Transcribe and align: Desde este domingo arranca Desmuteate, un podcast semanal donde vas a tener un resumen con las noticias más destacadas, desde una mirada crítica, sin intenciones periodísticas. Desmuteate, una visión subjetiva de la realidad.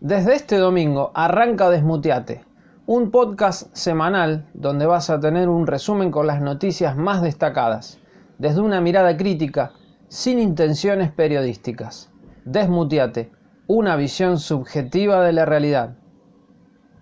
Desde 0.00 0.36
este 0.36 0.58
domingo 0.58 1.10
arranca 1.12 1.70
Desmuteate, 1.70 2.44
un 2.86 3.10
podcast 3.10 3.74
semanal 3.74 4.46
donde 4.54 4.86
vas 4.86 5.10
a 5.10 5.18
tener 5.18 5.48
un 5.48 5.66
resumen 5.66 6.12
con 6.12 6.28
las 6.28 6.40
noticias 6.40 6.96
más 6.96 7.20
destacadas, 7.20 7.98
desde 8.38 8.60
una 8.60 8.80
mirada 8.80 9.16
crítica, 9.16 9.72
sin 10.06 10.38
intenciones 10.38 11.10
periodísticas. 11.10 12.12
Desmuteate, 12.44 13.32
una 13.66 13.96
visión 13.96 14.38
subjetiva 14.38 15.24
de 15.24 15.32
la 15.32 15.44
realidad. 15.44 15.96